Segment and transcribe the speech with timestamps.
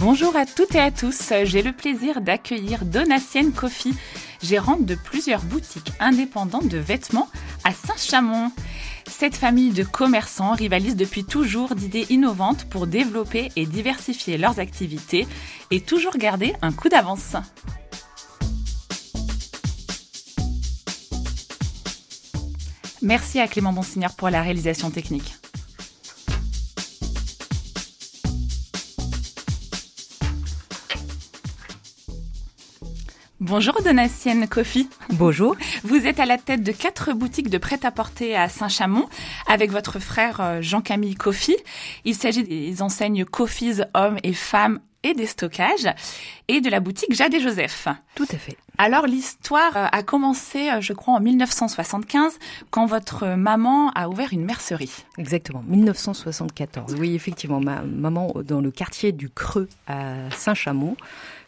[0.00, 3.94] Bonjour à toutes et à tous, j'ai le plaisir d'accueillir Donatienne Coffee,
[4.42, 7.28] gérante de plusieurs boutiques indépendantes de vêtements
[7.64, 8.50] à Saint-Chamond.
[9.06, 15.26] Cette famille de commerçants rivalise depuis toujours d'idées innovantes pour développer et diversifier leurs activités
[15.70, 17.36] et toujours garder un coup d'avance.
[23.02, 25.39] Merci à Clément Bonsignor pour la réalisation technique.
[33.50, 34.88] Bonjour Donatienne Coffee.
[35.08, 35.56] Bonjour.
[35.82, 39.08] Vous êtes à la tête de quatre boutiques de prêt-à-porter à, Saint-Chamond
[39.48, 41.56] avec votre frère euh, Jean-Camille Coffee.
[42.04, 45.88] Il s'agit des enseignes Coffees hommes et femmes et des stockages
[46.46, 47.88] et de la boutique Jade et Joseph.
[48.14, 48.56] Tout à fait.
[48.78, 52.38] Alors l'histoire euh, a commencé, euh, je crois, en 1975
[52.70, 54.94] quand votre maman a ouvert une mercerie.
[55.18, 56.94] Exactement, 1974.
[57.00, 60.96] Oui, effectivement, ma maman dans le quartier du Creux à Saint-Chamond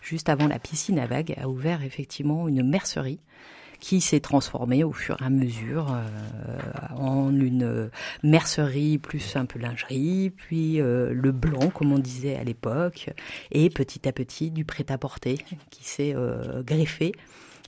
[0.02, 3.20] juste avant la piscine à vagues, a ouvert effectivement une mercerie
[3.82, 6.56] qui s'est transformée au fur et à mesure euh,
[6.96, 7.90] en une
[8.22, 13.10] mercerie plus un peu lingerie, puis euh, le blanc comme on disait à l'époque,
[13.50, 15.38] et petit à petit du prêt-à-porter
[15.70, 17.12] qui s'est euh, greffé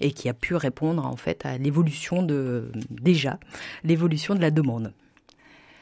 [0.01, 3.41] et qui a pu répondre en fait à l'évolution de déjà
[3.83, 4.93] l'évolution de la demande.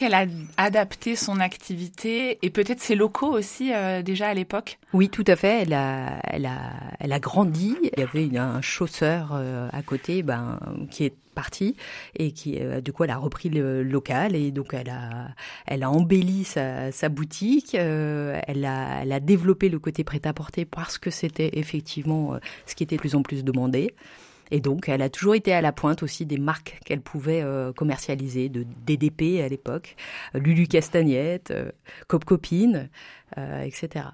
[0.03, 4.79] Elle a adapté son activité et peut-être ses locaux aussi euh, déjà à l'époque.
[4.93, 5.63] Oui, tout à fait.
[5.63, 7.77] Elle a, elle a, elle a grandi.
[7.97, 10.59] Il y avait un chausseur euh, à côté, ben,
[10.91, 11.77] qui est parti
[12.15, 15.29] et qui euh, du coup elle a repris le local et donc elle a
[15.65, 20.67] elle a embelli sa, boutique elle a elle a développé le côté prêt à porter
[20.67, 23.95] parce que c'était effectivement ce qui était de plus en plus demandé
[24.53, 27.73] et donc, elle a toujours été à la pointe aussi des marques qu'elle pouvait euh,
[27.73, 29.97] commercialiser, de DDP à l'époque,
[30.35, 31.73] euh, Lulu Castagnette, euh,
[32.07, 32.91] Cop Copine,
[33.65, 34.05] etc.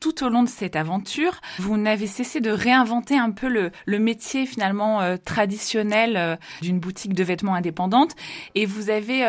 [0.00, 4.00] Tout au long de cette aventure, vous n'avez cessé de réinventer un peu le, le
[4.00, 8.16] métier finalement traditionnel d'une boutique de vêtements indépendante
[8.56, 9.24] et vous avez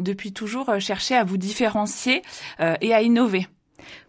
[0.00, 2.22] depuis toujours cherché à vous différencier
[2.58, 3.46] et à innover.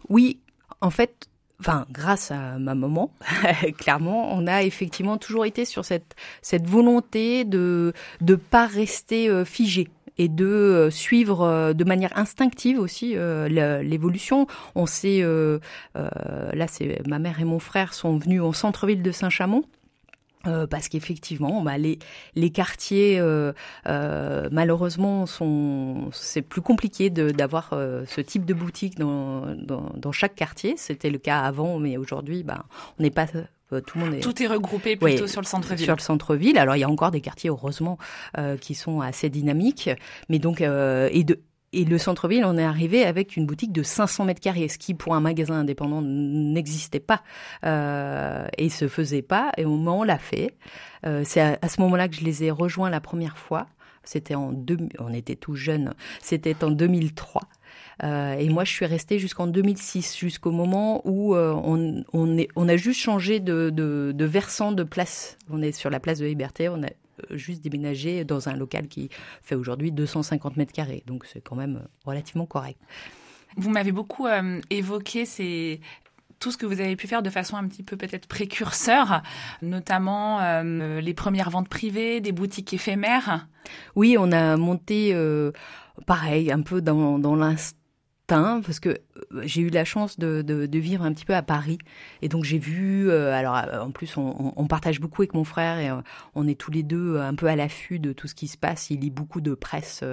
[0.09, 0.39] Oui,
[0.81, 1.28] en fait,
[1.59, 3.11] enfin grâce à ma maman,
[3.77, 9.45] clairement, on a effectivement toujours été sur cette cette volonté de de pas rester euh,
[9.45, 14.47] figé et de euh, suivre euh, de manière instinctive aussi l'évolution.
[14.75, 15.21] On sait,
[15.95, 19.63] là, c'est ma mère et mon frère sont venus au centre-ville de Saint-Chamond.
[20.47, 21.99] Euh, parce qu'effectivement, bah, les,
[22.35, 23.51] les quartiers, euh,
[23.87, 30.35] euh, malheureusement, sont c'est plus compliqué d'avoir ce type de boutique dans, dans, dans chaque
[30.35, 30.75] quartier.
[30.77, 32.65] C'était le cas avant, mais aujourd'hui, bah,
[32.97, 34.19] on n'est pas tout le monde est...
[34.21, 35.85] Tout est regroupé plutôt sur le centre-ville.
[35.85, 36.57] Sur le centre-ville.
[36.57, 37.97] Alors il y a encore des quartiers, heureusement,
[38.61, 39.89] qui sont assez dynamiques.
[40.29, 41.39] Mais donc et de
[41.71, 44.93] et le centre-ville, on est arrivé avec une boutique de 500 mètres carrés, ce qui
[44.93, 47.21] pour un magasin indépendant n'existait pas
[47.63, 49.51] euh, et se faisait pas.
[49.57, 50.55] Et au moment où on l'a fait,
[51.05, 53.67] euh, c'est à, ce moment-là que je les ai rejoints la première fois.
[54.03, 55.93] C'était en deux, on était tout jeunes.
[56.21, 57.43] C'était en 2003.
[58.03, 62.47] Euh, et moi, je suis restée jusqu'en 2006, jusqu'au moment où euh, on, on, est,
[62.55, 65.37] on a juste changé de, de, de versant de place.
[65.49, 66.89] On est sur la place de Liberté, on a
[67.31, 69.09] juste déménager dans un local qui
[69.41, 71.03] fait aujourd'hui 250 mètres carrés.
[71.07, 72.79] Donc c'est quand même relativement correct.
[73.57, 75.81] Vous m'avez beaucoup euh, évoqué ces,
[76.39, 79.21] tout ce que vous avez pu faire de façon un petit peu peut-être précurseur,
[79.61, 83.47] notamment euh, les premières ventes privées, des boutiques éphémères.
[83.95, 85.51] Oui, on a monté euh,
[86.05, 87.78] pareil, un peu dans, dans l'instant
[88.29, 91.79] parce que euh, j'ai eu la chance de, vivre un petit peu à Paris.
[92.21, 95.79] Et donc j'ai vu euh, alors euh, en plus on, partage beaucoup avec mon frère
[95.79, 95.89] et
[96.35, 98.91] on est tous les deux un peu à l'affût de tout ce qui se passe.
[98.91, 100.03] Il lit beaucoup de presse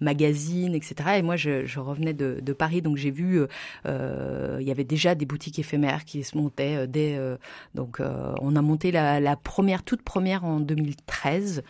[0.00, 3.40] magazines etc et moi je, revenais de, Paris donc j'ai vu
[3.86, 7.18] il y avait déjà des boutiques éphémères qui se montaient dès
[7.74, 11.62] donc on a monté la, la, première toute première en 2013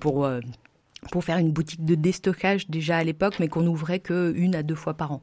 [0.00, 0.28] pour
[1.10, 4.62] pour faire une boutique de déstockage déjà à l'époque, mais qu'on ouvrait que une à
[4.62, 5.22] deux fois par an.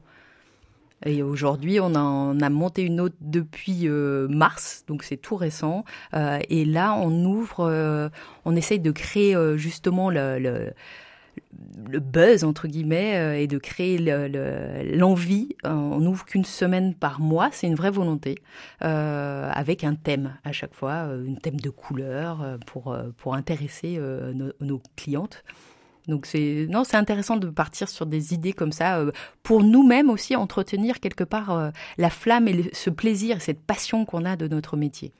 [1.06, 5.84] Et aujourd'hui, on, on a, monté une autre depuis euh, mars, donc c'est tout récent.
[6.12, 8.10] Euh, et là, on ouvre, euh,
[8.44, 10.72] on essaye de créer justement le
[11.88, 13.98] le buzz entre guillemets euh, et de créer
[14.94, 15.56] l'envie.
[15.64, 18.36] on n'ouvre qu'une semaine par mois, c'est une vraie volonté,
[18.82, 23.98] euh, avec un thème à chaque fois, un thème de couleur pour pour intéresser
[24.60, 25.44] nos, clientes.
[26.08, 29.04] Donc c'est non, c'est intéressant de partir sur des idées comme ça
[29.42, 34.36] pour nous-mêmes aussi entretenir quelque part la flamme et ce plaisir, cette passion qu'on a
[34.36, 35.12] de notre métier.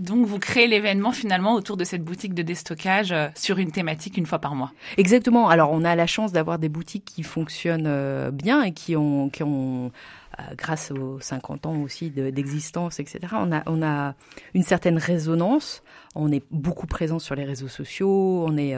[0.00, 4.16] Donc vous créez l'événement finalement autour de cette boutique de déstockage euh, sur une thématique
[4.16, 4.72] une fois par mois.
[4.96, 5.48] Exactement.
[5.48, 9.28] Alors on a la chance d'avoir des boutiques qui fonctionnent euh, bien et qui ont,
[9.28, 9.92] qui ont
[10.40, 13.20] euh, grâce aux 50 ans aussi d'existence, etc.
[13.34, 14.14] On a, on a
[14.54, 15.84] une certaine résonance.
[16.16, 18.44] On est beaucoup présent sur les réseaux sociaux.
[18.48, 18.74] On est,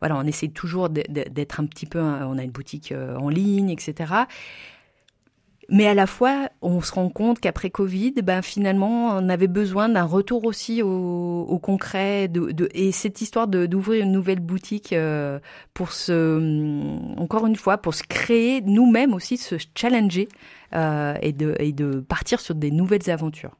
[0.00, 2.00] voilà, on essaie toujours d'être un petit peu.
[2.00, 4.12] On a une boutique en ligne, etc.
[5.70, 9.88] Mais à la fois, on se rend compte qu'après Covid, ben finalement, on avait besoin
[9.88, 12.26] d'un retour aussi au, concret.
[12.26, 15.38] De, de, et cette histoire d'ouvrir une nouvelle boutique euh,
[15.72, 20.28] pour se, encore une fois, pour se créer nous-mêmes aussi, se challenger
[20.74, 23.56] euh, et, de, et de partir sur des nouvelles aventures.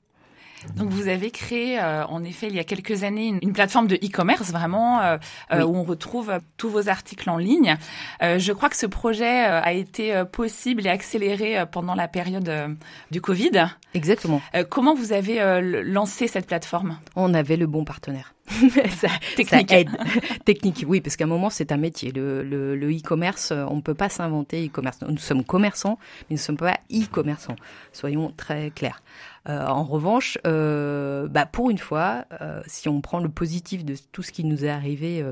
[0.77, 3.97] Donc vous avez créé, euh, en effet, il y a quelques années, une, plateforme de
[3.97, 5.19] e-commerce vraiment euh,
[5.53, 7.77] euh, où on retrouve tous vos articles en ligne.
[8.21, 12.77] je crois que ce projet a été possible et accéléré pendant la période
[13.11, 13.69] du Covid.
[13.95, 14.41] Exactement.
[14.69, 16.99] comment vous avez lancé cette plateforme?
[17.17, 18.35] On avait le bon partenaire.
[18.91, 19.73] ça, Technique.
[19.73, 19.91] aide.
[20.44, 22.12] Technique, oui, parce qu'à un moment, c'est un métier.
[22.12, 24.99] Le, le, e-commerce, on ne peut pas s'inventer e-commerce.
[25.08, 27.56] Nous sommes commerçants, mais nous ne sommes pas e-commerçants.
[27.93, 29.02] Soyons très clairs.
[29.49, 33.94] Euh, en revanche, euh, bah pour une fois, euh, si on prend le positif de
[34.12, 35.25] tout ce qui nous est arrivé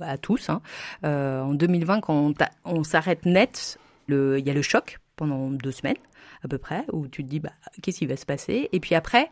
[0.00, 0.60] à, tous, hein,
[1.02, 2.34] en 2020, quand on,
[2.64, 3.78] on s'arrête net,
[4.08, 5.96] il y a le choc pendant deux semaines
[6.44, 8.94] à peu près, où tu te dis bah, qu'est-ce qui va se passer, et puis
[8.94, 9.30] après,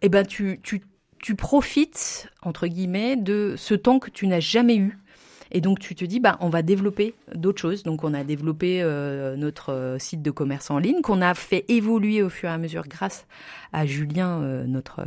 [0.00, 0.82] eh ben tu, tu,
[1.24, 4.98] tu profites entre guillemets de ce temps que tu n'as jamais eu
[5.52, 7.82] et donc tu te dis, bah, on va développer d'autres choses.
[7.82, 11.64] Donc on a développé euh, notre euh, site de commerce en ligne qu'on a fait
[11.68, 13.26] évoluer au fur et à mesure grâce
[13.72, 15.02] à Julien, euh, notre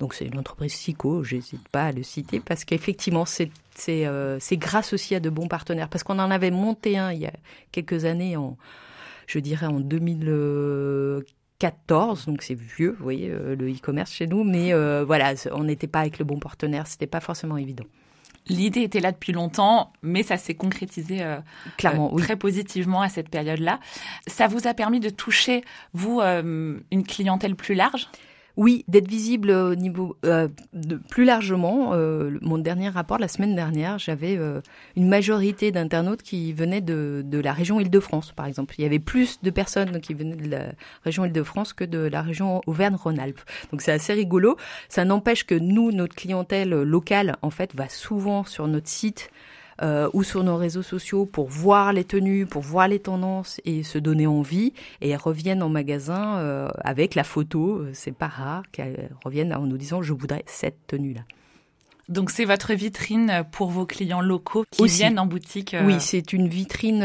[0.00, 1.24] donc c'est l'entreprise Sico.
[1.24, 4.06] J'hésite pas à le citer parce qu'effectivement c'est c'est
[4.58, 7.32] grâce aussi à de bons partenaires parce qu'on en avait monté un il y a
[7.72, 8.58] quelques années en
[9.26, 9.80] je dirais en
[11.60, 14.72] 2014, donc c'est vieux, vous voyez, le e-commerce chez nous, mais
[15.04, 17.84] voilà, on n'était pas avec le bon partenaire, c'était pas forcément évident.
[18.48, 21.38] L'idée était là depuis longtemps, mais ça s'est concrétisé euh,
[21.78, 23.80] clairement euh, très positivement à cette période-là.
[24.26, 25.64] Ça vous a permis de toucher
[25.94, 28.08] vous euh, une clientèle plus large?
[28.56, 30.48] Oui, d'être visible au niveau euh,
[31.10, 31.90] plus largement.
[31.94, 34.60] Euh, mon dernier rapport la semaine dernière, j'avais euh,
[34.96, 38.74] une majorité d'internautes qui venaient de, de la région Île-de-France, par exemple.
[38.78, 40.66] Il y avait plus de personnes qui venaient de la
[41.02, 43.40] région Île-de-France que de la région Auvergne-Rhône-Alpes.
[43.72, 44.56] Donc c'est assez rigolo.
[44.88, 49.30] Ça n'empêche que nous, notre clientèle locale, en fait, va souvent sur notre site
[49.82, 53.82] euh, ou sur nos réseaux sociaux pour voir les tenues, pour voir les tendances et
[53.82, 54.72] se donner envie.
[55.00, 57.78] Et elles reviennent en magasin euh, avec la photo.
[57.78, 61.22] Euh, c'est pas rare qu'elles reviennent en nous disant je voudrais cette tenue-là.
[62.10, 65.74] Donc c'est votre vitrine pour vos clients locaux qui viennent en boutique.
[65.86, 67.02] Oui, c'est une vitrine.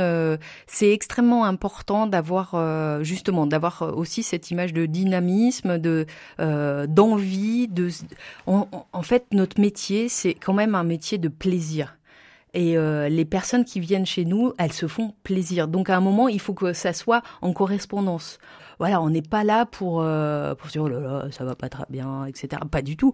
[0.68, 6.06] c'est extrêmement important d'avoir justement d'avoir aussi cette image de dynamisme, de
[6.38, 7.70] d'envie.
[7.70, 7.90] De
[8.46, 11.96] en, fait, notre métier, c'est quand même un métier de plaisir.
[12.54, 15.68] Et euh, les personnes qui viennent chez nous, elles se font plaisir.
[15.68, 18.40] Donc à un moment, il faut que ça soit en correspondance.
[18.80, 21.68] Voilà, on n'est pas là pour euh, pour dire oh là là, ça va pas
[21.68, 22.62] très bien, etc.
[22.72, 23.12] Pas du tout.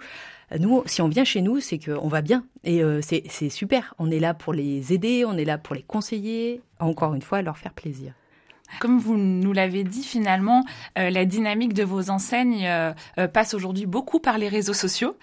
[0.59, 3.95] Nous, si on vient chez nous, c'est qu'on va bien et euh, c'est c'est super.
[3.97, 6.61] On est là pour les aider, on est là pour les conseiller.
[6.79, 8.13] Encore une fois, leur faire plaisir.
[8.79, 10.65] Comme vous nous l'avez dit, finalement,
[10.97, 15.15] euh, la dynamique de vos enseignes euh, euh, passe aujourd'hui beaucoup par les réseaux sociaux,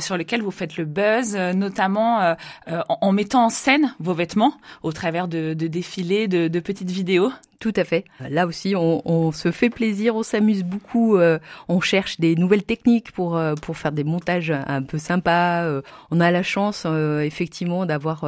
[0.00, 2.34] sur lesquels vous faites le buzz, notamment
[2.66, 7.30] en, mettant en scène vos vêtements au travers de, défilés, de petites vidéos.
[7.58, 8.04] Tout à fait.
[8.28, 13.12] Là aussi, on, se fait plaisir, on s'amuse beaucoup, euh, on cherche des nouvelles techniques
[13.12, 15.64] pour euh, pour faire des montages un peu sympas.
[15.64, 16.86] Euh, on a la chance
[17.22, 18.26] effectivement d'avoir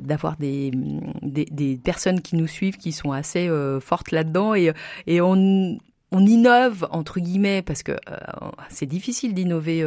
[0.00, 0.70] d'avoir des,
[1.22, 4.72] des, des personnes qui nous suivent qui sont assez fortes là-dedans et
[5.06, 5.78] et on
[6.10, 7.92] on innove entre guillemets parce que
[8.70, 9.82] c'est difficile d'innover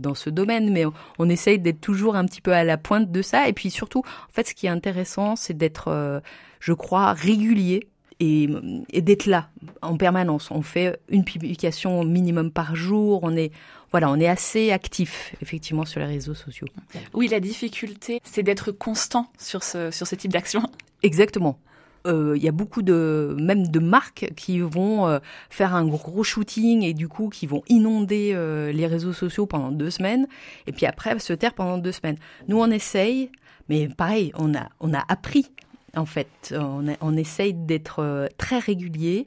[0.00, 3.12] dans ce domaine, mais on, on essaye d'être toujours un petit peu à la pointe
[3.12, 3.48] de ça.
[3.48, 6.22] Et puis surtout, en fait, ce qui est intéressant, c'est d'être
[6.64, 7.88] je crois, régulier
[8.20, 8.48] et,
[9.02, 9.50] d'être là
[9.82, 10.50] en permanence.
[10.50, 13.20] On fait une publication minimum par jour.
[13.22, 13.52] On est
[13.90, 16.66] voilà, on est assez actif effectivement sur les réseaux sociaux.
[17.12, 20.62] Oui, la difficulté, c'est d'être constant sur ce sur ce type d'action.
[21.02, 21.58] Exactement.
[22.06, 25.18] Euh, il y a beaucoup de même de marques qui vont euh,
[25.50, 29.70] faire un gros shooting et du coup qui vont inonder euh, les réseaux sociaux pendant
[29.70, 30.26] deux semaines
[30.66, 32.18] et puis après se taire pendant deux semaines.
[32.48, 33.30] Nous on essaye
[33.70, 35.46] mais pareil, on a, on a appris
[35.96, 36.54] en fait.
[36.56, 39.24] On, on essaye d'être très régulier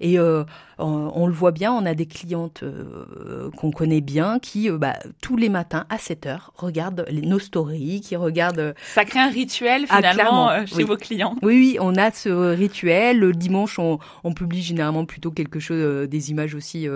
[0.00, 0.44] et euh,
[0.78, 4.94] on, le voit bien, on a des clientes euh, qu'on connaît bien qui, euh, bah,
[5.20, 8.74] tous les matins à 7 heures, regardent les, nos stories, qui regardent...
[8.94, 11.34] Ça crée un rituel ah, finalement chez vos clients.
[11.42, 13.18] Oui, oui, on a ce rituel.
[13.18, 16.86] Le dimanche, on, on publie généralement plutôt quelque chose, des images aussi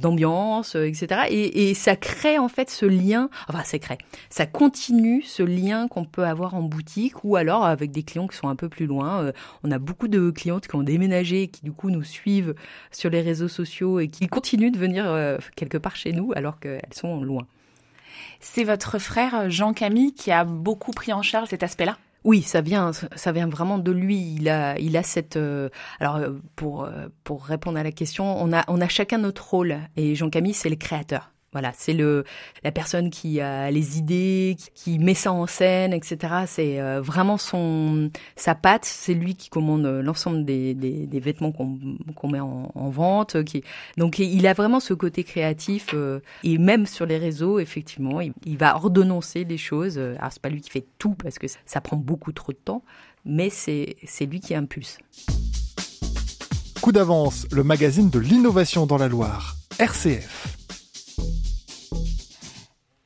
[0.00, 1.22] d'ambiance, etc.
[1.30, 3.98] Et, et, ça crée en fait ce lien, enfin ça crée,
[4.30, 8.36] ça continue ce lien qu'on peut avoir en boutique ou alors avec des clients qui
[8.36, 9.32] sont un peu plus loin.
[9.62, 12.15] on a beaucoup de clientes qui ont déménagé et qui du coup nous suivent
[12.90, 16.58] sur les réseaux sociaux et qui continuent de venir euh, quelque part chez nous alors
[16.58, 17.46] qu'elles sont loin.
[18.40, 21.96] C'est votre frère Jean Camille qui a beaucoup pris en charge cet aspect-là?
[22.24, 24.34] Oui, ça vient, ça vient vraiment de lui.
[24.36, 25.36] Il a, il a cette.
[25.36, 25.68] Euh,
[26.00, 26.88] alors euh, pour
[27.22, 30.54] pour répondre à la question, on a on a chacun notre rôle et Jean Camille
[30.54, 31.30] c'est le créateur.
[31.56, 32.24] Voilà, c'est le
[32.64, 36.44] la personne qui a les idées, qui, met ça en scène, etc.
[36.46, 38.84] C'est euh, vraiment son sa patte.
[38.84, 43.42] C'est lui qui commande l'ensemble des, des, vêtements qu'on met en, vente.
[43.44, 43.64] Qui
[43.96, 48.58] donc il a vraiment ce côté créatif euh, et même sur les réseaux, effectivement, il,
[48.58, 49.96] va ordonnancer les choses.
[49.96, 52.58] Alors c'est pas lui qui fait tout parce que ça, ça prend beaucoup trop de
[52.58, 52.82] temps,
[53.24, 54.98] mais c'est c'est lui qui impulse.
[56.82, 60.65] Coup d'avance, le magazine de l'innovation dans la Loire, RCF.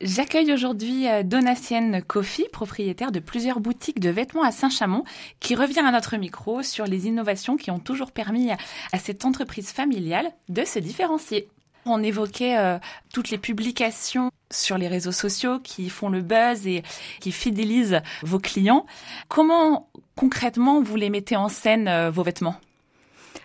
[0.03, 5.03] J'accueille aujourd'hui euh, Donatienne Kofi, propriétaire de plusieurs boutiques de vêtements à Saint-Chamond,
[5.39, 9.71] qui revient à notre micro sur les innovations qui ont toujours permis à cette entreprise
[9.71, 11.49] familiale de se différencier.
[11.85, 12.79] On évoquait euh,
[13.13, 16.81] toutes les publications sur les réseaux sociaux qui font le buzz et
[17.19, 18.87] qui fidélisent vos clients.
[19.27, 22.55] Comment concrètement vous les mettez en scène, euh, vos vêtements?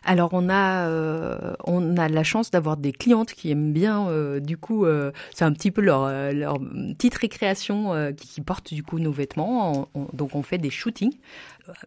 [0.06, 4.40] Alors on a euh, on a la chance d'avoir des clientes qui aiment bien euh,
[4.40, 6.08] du coup euh, c'est un petit peu leur
[6.60, 9.88] petite récréation qui, portent du coup nos vêtements.
[10.12, 11.14] donc on fait des shootings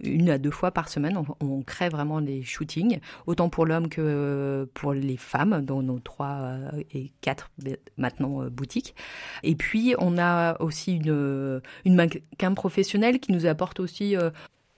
[0.02, 1.18] une à deux fois par semaine.
[1.40, 6.58] On, crée vraiment des shootings autant pour l'homme que pour les femmes dans nos trois
[6.94, 7.50] et quatre
[7.98, 8.94] maintenant boutiques.
[9.44, 14.18] Et puis on a aussi une une mannequin professionnelle qui nous apporte aussi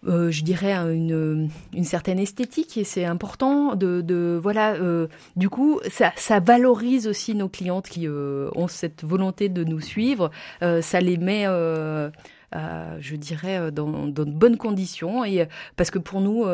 [0.08, 1.50] euh, je dirais une,
[1.84, 7.88] certaine esthétique et c'est important de, voilà euh, du coup ça, valorise aussi nos clientes
[7.88, 10.31] qui euh, ont cette volonté de nous suivre.
[10.60, 16.46] Ça les met je dirais dans, de bonnes conditions et parce que pour nous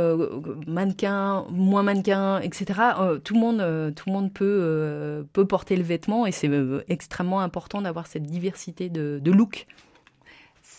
[0.68, 2.66] mannequin moins mannequin etc
[3.24, 6.50] tout le monde tout le monde peut peut porter le vêtement et c'est
[6.90, 9.68] extrêmement important d'avoir cette diversité de, de look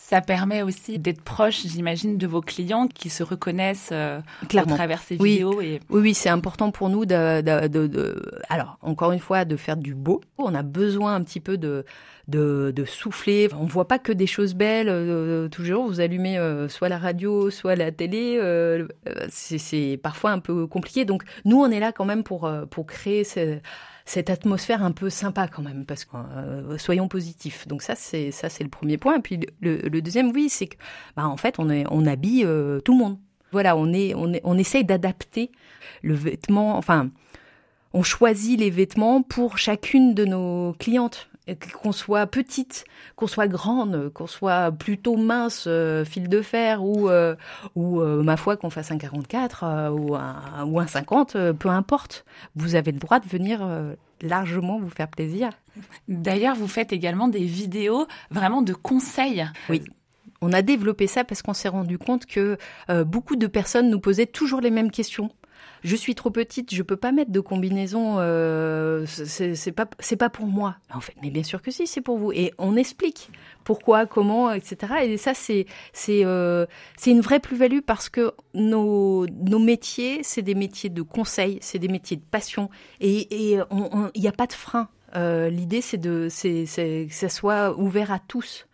[0.09, 4.21] ça permet aussi d'être proche, j'imagine, de vos clients qui se reconnaissent euh,
[4.57, 5.61] à travers ces vidéos.
[5.61, 5.81] Et...
[5.91, 9.55] Oui, oui, c'est important pour nous de, de, de, de, alors encore une fois, de
[9.57, 10.23] faire du beau.
[10.39, 11.85] On a besoin un petit peu de
[12.27, 13.49] de, de souffler.
[13.59, 15.87] On voit pas que des choses belles euh, toujours.
[15.87, 18.39] Vous allumez euh, soit la radio, soit la télé.
[18.41, 18.87] Euh,
[19.29, 21.05] c'est parfois un peu compliqué.
[21.05, 23.59] Donc nous, on est là quand même pour pour créer ce,
[24.09, 27.69] cette atmosphère un peu sympa quand même, parce que euh, soyons positifs.
[27.69, 29.17] Donc ça, c'est ça, c'est le premier point.
[29.17, 30.77] Et puis le, deuxième, oui, c'est que,
[31.15, 33.19] bah, en fait, on est, on habille euh, tout le monde.
[33.53, 35.51] Voilà, on est, on est, on essaye d'adapter
[36.03, 36.79] le vêtement.
[36.79, 37.11] Enfin,
[37.93, 42.85] on choisit les vêtements pour chacune de nos clientes qu'on soit petite,
[43.17, 47.35] qu'on soit grande, qu'on soit plutôt mince, euh, fil de fer, ou, euh,
[47.75, 52.25] ou euh, ma foi qu'on fasse un 44 ou, un, ou un 50, peu importe.
[52.57, 53.67] Vous avez le droit de venir
[54.21, 55.51] largement vous faire plaisir.
[56.09, 59.47] D'ailleurs, vous faites également des vidéos vraiment de conseils.
[59.69, 59.83] Oui.
[60.41, 62.59] On a développé ça parce qu'on s'est rendu compte que
[63.05, 65.31] beaucoup de personnes nous posaient toujours les mêmes questions
[65.83, 70.31] je suis trop petite, je peux pas mettre de combinaison, euh, c'est pas c'est pas
[70.31, 70.77] pour moi.
[70.93, 72.33] En fait, mais bien sûr que si, c'est pour vous.
[72.33, 73.31] Et on explique
[73.65, 74.95] pourquoi, comment, etc.
[75.05, 76.67] Et ça, c'est c'est euh,
[76.97, 81.79] c'est une vraie plus-value parce que nos nos métiers, c'est des métiers de conseil, c'est
[81.79, 82.71] des métiers de passion,
[83.01, 83.61] et et
[84.15, 84.89] il n'y a pas de frein.
[85.17, 86.67] Euh, L'idée, c'est de c'est
[87.09, 88.68] que ça soit ouvert à tous.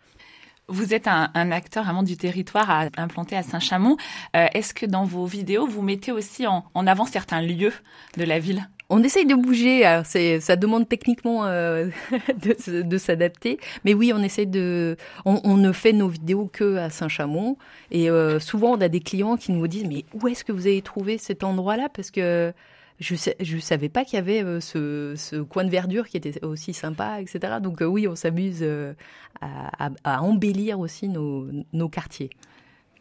[0.67, 3.97] Vous êtes un, acteur vraiment du territoire à implanter à Saint-Chamond.
[4.35, 7.73] Euh, est-ce que dans vos vidéos, vous mettez aussi en, avant certains lieux
[8.17, 8.67] de la ville?
[8.89, 9.83] On essaye de bouger,
[10.39, 11.89] ça demande techniquement euh,
[12.83, 14.95] de, s'adapter, mais oui, on essaye de,
[15.25, 17.57] on, ne fait nos vidéos que à Saint-Chamond,
[17.89, 20.67] et euh, souvent on a des clients qui nous disent mais où est-ce que vous
[20.67, 21.89] avez trouvé cet endroit-là?
[21.89, 22.53] Parce que
[22.99, 26.73] je ne savais pas qu'il y avait euh, ce, coin de verdure qui était aussi
[26.73, 27.55] sympa, etc.
[27.61, 28.93] Donc euh, oui, on s'amuse euh,
[29.41, 32.29] à, embellir aussi nos, quartiers.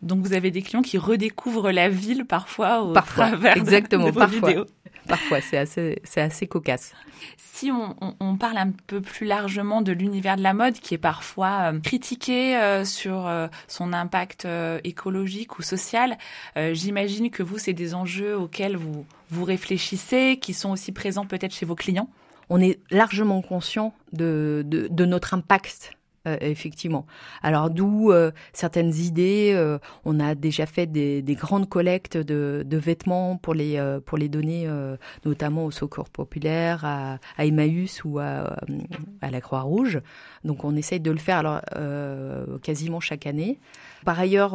[0.02, 4.10] Donc vous avez des clients qui redécouvrent la ville parfois au parfois, travers exactement, de,
[4.10, 4.48] vos parfois.
[4.48, 4.66] vidéos.
[5.08, 6.92] Parfois, c'est assez, c'est assez cocasse.
[7.36, 10.98] Si on, on, parle un peu plus largement de l'univers de la mode, qui est
[10.98, 14.46] parfois euh, critiqué euh, sur euh, son impact
[14.84, 16.18] écologique ou social,
[16.56, 21.54] j'imagine que vous, c'est des enjeux auxquels vous, vous réfléchissez, qui sont aussi présents peut-être
[21.54, 22.08] chez vos clients?
[22.50, 25.92] On est largement conscient de, de, de notre impact
[26.26, 27.04] euh, effectivement.
[27.42, 29.52] Alors d'où euh, certaines idées.
[29.54, 34.16] Euh, on a déjà fait des, des grandes collectes de, de, vêtements pour les pour
[34.16, 34.66] les donner,
[35.26, 38.56] notamment au Secours populaire, à, à Emmaüs ou à,
[39.20, 40.00] à la Croix Rouge.
[40.44, 41.60] Donc on essaye de le faire alors
[42.62, 43.58] quasiment chaque année.
[44.04, 44.52] Par ailleurs,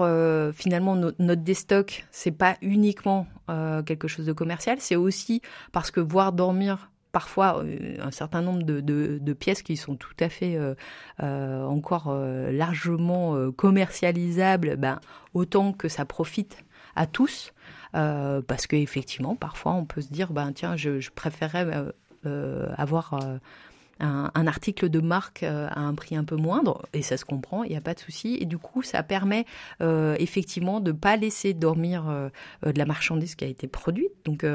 [0.53, 3.27] finalement, notre déstock, c'est pas uniquement
[3.85, 8.63] quelque chose de commercial, c'est aussi parce que voir dormir parfois euh, un certain nombre
[8.63, 10.75] de, de, pièces qui sont tout à fait euh,
[11.21, 14.99] euh, encore largement commercialisables, ben,
[15.33, 16.63] autant que ça profite
[16.95, 17.53] à tous,
[17.93, 21.67] parce qu'effectivement, parfois on peut se dire, ben tiens, je, je préférerais
[22.77, 23.19] avoir
[23.99, 27.71] un, article de marque à un prix un peu moindre, et ça se comprend, il
[27.71, 28.37] n'y a pas de souci.
[28.39, 29.45] Et du coup, ça permet
[29.81, 32.03] effectivement de ne pas laisser dormir
[32.63, 34.11] de la marchandise qui a été produite.
[34.25, 34.45] Donc,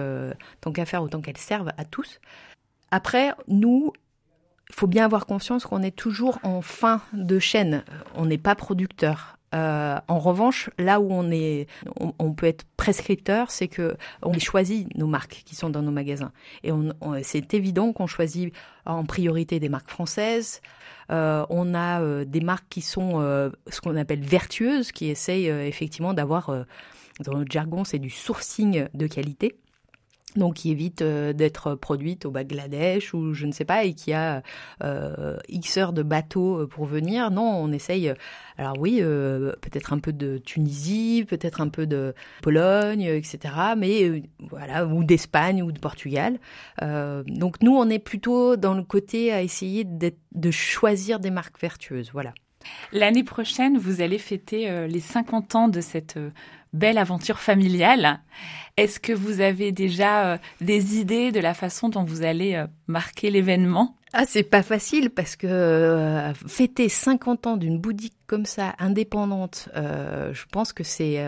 [0.60, 2.20] tant qu'à faire, autant qu'elle serve à tous.
[2.90, 3.92] Après, nous,
[4.70, 7.84] il faut bien avoir conscience qu'on est toujours en fin de chaîne.
[8.14, 9.38] On n'est pas producteur.
[9.54, 11.68] Euh, en revanche, là où on est,
[12.18, 16.32] on, peut être prescripteur, c'est que on choisit nos marques qui sont dans nos magasins.
[16.64, 16.70] Et
[17.23, 18.52] c'est évident qu'on choisit
[18.84, 20.61] en priorité des marques françaises.
[21.11, 23.20] Euh, on a euh, des marques qui sont
[23.68, 26.50] ce qu'on appelle vertueuses, qui essayent effectivement d'avoir,
[27.20, 29.56] dans notre jargon, c'est du sourcing de qualité
[30.36, 34.12] donc qui évite euh, d'être produite au Bangladesh ou je ne sais pas et qui
[34.12, 34.42] a
[34.82, 37.30] euh, X heures de bateau euh, pour venir.
[37.30, 38.12] Non, on essaye.
[38.58, 43.54] Alors oui, euh, peut-être un peu de Tunisie, peut-être un peu de Pologne, etc.
[43.76, 46.38] Mais voilà, ou d'Espagne ou de Portugal.
[46.80, 52.10] donc nous, on est plutôt dans le côté à essayer de choisir des marques vertueuses.
[52.12, 52.32] Voilà.
[52.92, 56.18] L'année prochaine, vous allez fêter les 50 ans de cette
[56.75, 58.21] belle aventure familiale.
[58.76, 62.66] Est-ce que vous avez déjà euh, des idées de la façon dont vous allez euh,
[62.88, 63.97] marquer l'événement?
[64.12, 69.69] Ah, c'est pas facile parce que euh, fêter 50 ans d'une boutique comme ça, indépendante,
[69.75, 71.19] je pense que c'est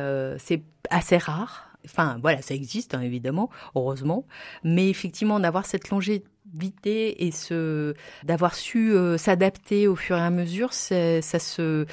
[0.91, 1.66] assez rare.
[1.87, 4.27] Enfin, voilà, ça existe hein, évidemment, heureusement,
[4.65, 7.95] mais effectivement d'avoir cette longévité et ce
[8.25, 11.87] d'avoir su s'adapter au fur et à mesure, ça se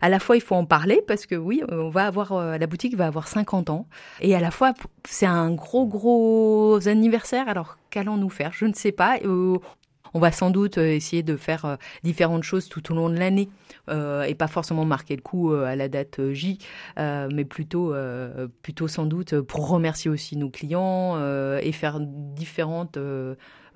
[0.00, 2.66] à la fois il faut en parler parce que oui, on va avoir euh, la
[2.66, 3.86] boutique va avoir 50 ans
[4.20, 4.72] et à la fois
[5.08, 7.48] c'est un gros gros anniversaire.
[7.48, 8.52] Alors qu'allons-nous faire?
[8.52, 9.18] Je ne sais pas.
[9.24, 9.58] Euh,
[10.14, 13.48] on va sans doute euh, essayer de faire différentes choses tout au long de l'année
[13.90, 16.58] et pas forcément marquer le coup à la date J,
[16.96, 17.94] mais plutôt,
[18.86, 21.18] sans doute pour remercier aussi nos clients
[21.58, 22.98] et faire différentes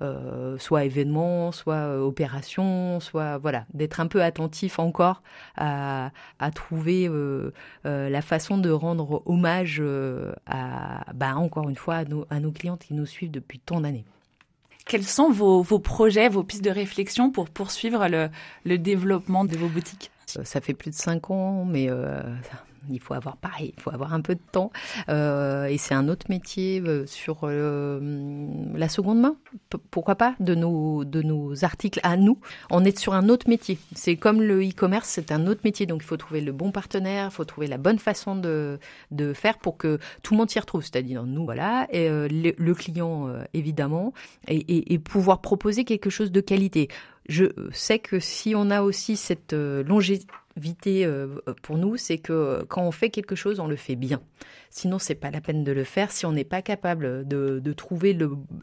[0.01, 5.23] euh, soit événements, soit euh, opérations, soit voilà, d'être un peu attentif encore
[5.55, 6.11] à,
[6.53, 7.51] trouver euh,
[7.83, 9.81] la façon de rendre hommage
[10.45, 13.81] à, bah, encore une fois, à nos, à nos clientes qui nous suivent depuis tant
[13.81, 14.05] d'années.
[14.85, 18.29] Quels sont vos, vos, projets, vos pistes de réflexion pour poursuivre le,
[18.65, 20.11] le développement de vos boutiques?
[20.25, 21.89] Ça fait plus de cinq ans, mais
[22.89, 24.71] il faut avoir pareil, il faut avoir un peu de temps.
[25.09, 29.35] Euh, et c'est un autre métier euh, sur euh, la seconde main,
[29.91, 32.39] pourquoi pas, de nos, de nos articles à nous.
[32.71, 33.77] On est sur un autre métier.
[33.93, 35.85] C'est comme le e-commerce, c'est un autre métier.
[35.85, 38.79] Donc il faut trouver le bon partenaire, il faut trouver la bonne façon de,
[39.11, 40.83] de faire pour que tout le monde s'y retrouve.
[40.83, 44.13] C'est-à-dire nous, voilà, et le, client évidemment,
[44.47, 46.89] et, et pouvoir proposer quelque chose de qualité.
[47.27, 51.27] Je sais que si on a aussi cette longévité, Vité euh,
[51.63, 54.21] pour nous, c'est que quand on fait quelque chose, on le fait bien.
[54.69, 56.11] Sinon, c'est pas la peine de le faire.
[56.11, 58.17] Si on n'est pas capable de, trouver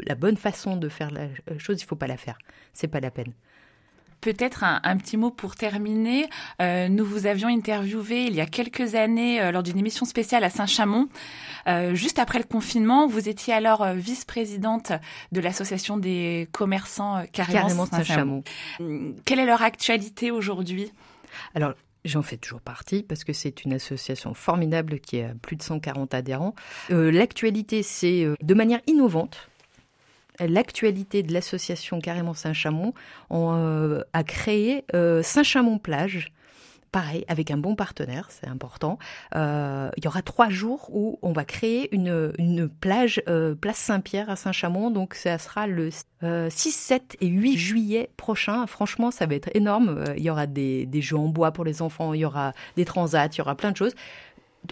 [0.06, 2.38] la bonne façon de faire la chose, il faut pas la faire.
[2.72, 3.34] C'est pas la peine.
[4.22, 6.30] Peut-être un, petit mot pour terminer.
[6.62, 10.44] Euh, nous vous avions interviewé il y a quelques années euh, lors d'une émission spéciale
[10.44, 11.08] à Saint-Chamond.
[11.92, 14.92] juste après le confinement, vous étiez alors vice-présidente
[15.30, 18.42] de l'association des commerçants Carrément, Saint-Chamond.
[19.26, 20.90] Quelle est leur actualité aujourd'hui?
[21.54, 25.62] Alors, J'en fais toujours partie parce que c'est une association formidable qui a plus de
[25.62, 26.54] 140 adhérents.
[26.90, 29.48] Euh, l'actualité, c'est euh, de manière innovante.
[30.40, 32.94] L'actualité de l'association Carrément Saint-Chamond
[33.30, 34.84] on, euh, a créé
[35.22, 36.32] Saint-Chamond Plage
[36.92, 38.98] pareil, avec un bon partenaire, c'est important.
[39.34, 44.28] Euh, il y aura trois jours où on va créer une, plage, euh, place Saint-Pierre
[44.28, 44.90] à Saint-Chamond.
[44.90, 48.66] Donc ça sera le 6, euh, 7 et 8 juillet prochain.
[48.66, 50.04] Franchement, ça va être énorme.
[50.16, 53.26] Il y aura des jeux en bois pour les enfants, il y aura des transats,
[53.26, 53.94] il y aura plein de choses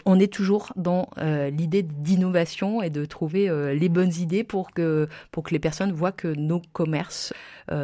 [0.05, 1.09] on est toujours dans
[1.51, 6.13] l'idée d'innovation et de trouver les bonnes idées pour que, pour que les personnes voient
[6.13, 7.33] que nos commerces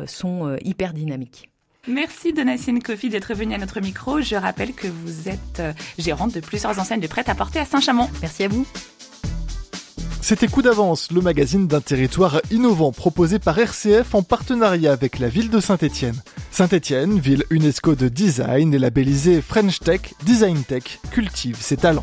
[0.06, 1.50] sont hyper dynamiques.
[1.88, 4.20] Merci Donatienne Coffee d'être venue à notre micro.
[4.20, 5.62] Je rappelle que vous êtes
[5.98, 8.08] gérante de plusieurs enseignes de prêt-à-porter à Saint-Chamond.
[8.20, 8.66] Merci à vous.
[10.20, 15.28] C'était Coup d'avance, le magazine d'un territoire innovant proposé par RCF en partenariat avec la
[15.28, 16.20] ville de Saint-Étienne.
[16.56, 22.00] Saint-Étienne, ville UNESCO de design et labellisée French Tech, Design Tech, cultive ses talents.